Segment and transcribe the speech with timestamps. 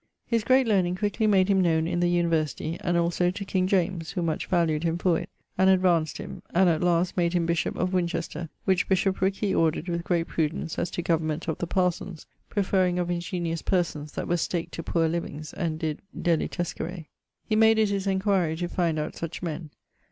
[0.25, 4.09] His great learning quickly made him known in the university, and also to King James,
[4.09, 7.75] who much valued him for it, and advanced him, and at last made him bishop
[7.75, 12.25] of Winchester, which bishoprick he ordered with great prudence as to government of the parsons,
[12.49, 17.05] preferring of ingeniose persons that were staked to poore livings and did delitescere.
[17.47, 19.69] He made it his enquiry to find out such men.